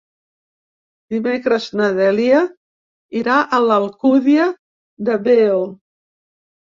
Dimecres 1.15 1.67
na 1.81 1.89
Dèlia 1.99 2.39
irà 3.21 3.37
a 3.59 3.63
l'Alcúdia 3.67 4.51
de 5.11 5.19
Veo. 5.29 5.61